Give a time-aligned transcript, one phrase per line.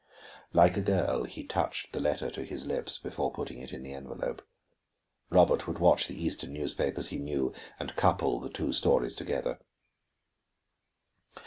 [0.51, 3.93] Like a girl he touched the letter to his lips before putting it in the
[3.93, 4.41] envelop.
[5.29, 9.59] Robert would watch the eastern newspapers, he knew, and couple the two stories together.